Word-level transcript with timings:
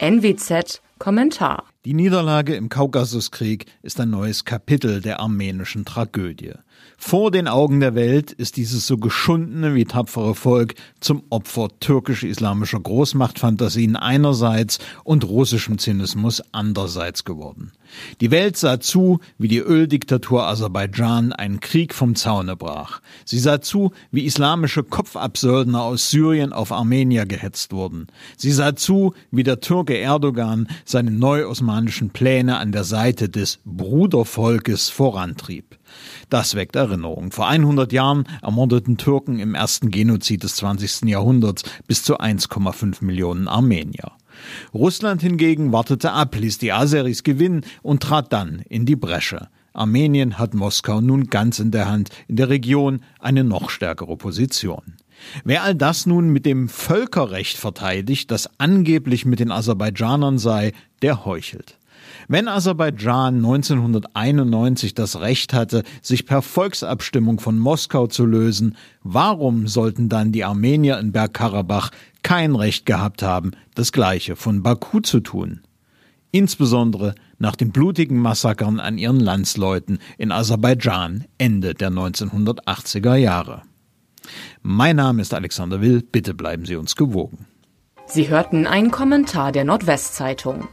NWZ 0.00 0.80
Kommentar. 0.98 1.73
Die 1.86 1.92
Niederlage 1.92 2.54
im 2.54 2.70
Kaukasuskrieg 2.70 3.66
ist 3.82 4.00
ein 4.00 4.08
neues 4.08 4.46
Kapitel 4.46 5.02
der 5.02 5.20
armenischen 5.20 5.84
Tragödie. 5.84 6.54
Vor 6.96 7.30
den 7.30 7.46
Augen 7.46 7.80
der 7.80 7.94
Welt 7.94 8.32
ist 8.32 8.56
dieses 8.56 8.86
so 8.86 8.96
geschundene 8.96 9.74
wie 9.74 9.84
tapfere 9.84 10.34
Volk 10.34 10.74
zum 11.00 11.24
Opfer 11.28 11.68
türkisch-islamischer 11.80 12.80
Großmachtfantasien 12.80 13.96
einerseits 13.96 14.78
und 15.02 15.24
russischem 15.24 15.76
Zynismus 15.76 16.42
andererseits 16.52 17.24
geworden. 17.24 17.72
Die 18.20 18.30
Welt 18.30 18.56
sah 18.56 18.80
zu, 18.80 19.20
wie 19.38 19.48
die 19.48 19.58
Öldiktatur 19.58 20.46
Aserbaidschan 20.46 21.32
einen 21.32 21.60
Krieg 21.60 21.94
vom 21.94 22.14
Zaune 22.16 22.56
brach. 22.56 23.00
Sie 23.24 23.38
sah 23.38 23.60
zu, 23.60 23.92
wie 24.10 24.24
islamische 24.24 24.82
Kopfabsöldner 24.82 25.82
aus 25.82 26.10
Syrien 26.10 26.52
auf 26.52 26.72
Armenier 26.72 27.26
gehetzt 27.26 27.72
wurden. 27.72 28.06
Sie 28.36 28.52
sah 28.52 28.74
zu, 28.74 29.14
wie 29.30 29.42
der 29.42 29.60
Türke 29.60 29.98
Erdogan 29.98 30.68
seine 30.84 31.10
neu-osmanischen 31.74 32.10
Pläne 32.10 32.58
an 32.58 32.70
der 32.70 32.84
Seite 32.84 33.28
des 33.28 33.58
Brudervolkes 33.64 34.90
vorantrieb. 34.90 35.76
Das 36.30 36.54
weckt 36.54 36.76
Erinnerung. 36.76 37.32
Vor 37.32 37.48
100 37.48 37.92
Jahren 37.92 38.24
ermordeten 38.42 38.96
Türken 38.96 39.40
im 39.40 39.54
ersten 39.54 39.90
Genozid 39.90 40.44
des 40.44 40.56
20. 40.56 41.08
Jahrhunderts 41.08 41.64
bis 41.88 42.04
zu 42.04 42.18
1,5 42.18 43.04
Millionen 43.04 43.48
Armenier. 43.48 44.12
Russland 44.72 45.20
hingegen 45.20 45.72
wartete 45.72 46.12
ab, 46.12 46.36
ließ 46.36 46.58
die 46.58 46.72
Aseris 46.72 47.22
gewinnen 47.24 47.62
und 47.82 48.02
trat 48.02 48.32
dann 48.32 48.60
in 48.68 48.86
die 48.86 48.96
Bresche. 48.96 49.48
Armenien 49.72 50.38
hat 50.38 50.54
Moskau 50.54 51.00
nun 51.00 51.26
ganz 51.26 51.58
in 51.58 51.72
der 51.72 51.88
Hand, 51.88 52.10
in 52.28 52.36
der 52.36 52.48
Region 52.48 53.00
eine 53.18 53.42
noch 53.42 53.70
stärkere 53.70 54.16
Position. 54.16 54.94
Wer 55.44 55.62
all 55.62 55.74
das 55.74 56.06
nun 56.06 56.28
mit 56.28 56.46
dem 56.46 56.68
Völkerrecht 56.68 57.56
verteidigt, 57.56 58.30
das 58.30 58.48
angeblich 58.58 59.24
mit 59.24 59.40
den 59.40 59.50
Aserbaidschanern 59.50 60.38
sei, 60.38 60.72
der 61.02 61.24
heuchelt. 61.24 61.78
Wenn 62.28 62.48
Aserbaidschan 62.48 63.36
1991 63.36 64.94
das 64.94 65.20
Recht 65.20 65.52
hatte, 65.52 65.82
sich 66.02 66.26
per 66.26 66.42
Volksabstimmung 66.42 67.40
von 67.40 67.58
Moskau 67.58 68.06
zu 68.06 68.24
lösen, 68.24 68.76
warum 69.02 69.66
sollten 69.66 70.08
dann 70.08 70.32
die 70.32 70.44
Armenier 70.44 70.98
in 70.98 71.12
Bergkarabach 71.12 71.90
kein 72.22 72.54
Recht 72.54 72.86
gehabt 72.86 73.22
haben, 73.22 73.52
das 73.74 73.92
Gleiche 73.92 74.36
von 74.36 74.62
Baku 74.62 75.00
zu 75.00 75.20
tun? 75.20 75.60
Insbesondere 76.30 77.14
nach 77.38 77.56
den 77.56 77.70
blutigen 77.70 78.18
Massakern 78.18 78.80
an 78.80 78.98
ihren 78.98 79.20
Landsleuten 79.20 79.98
in 80.18 80.32
Aserbaidschan 80.32 81.24
Ende 81.38 81.74
der 81.74 81.90
1980er 81.90 83.14
Jahre. 83.14 83.62
Mein 84.66 84.96
Name 84.96 85.20
ist 85.20 85.34
Alexander 85.34 85.82
Will, 85.82 86.00
bitte 86.00 86.32
bleiben 86.32 86.64
Sie 86.64 86.76
uns 86.76 86.96
gewogen. 86.96 87.46
Sie 88.06 88.30
hörten 88.30 88.66
einen 88.66 88.90
Kommentar 88.90 89.52
der 89.52 89.64
Nordwestzeitung. 89.64 90.68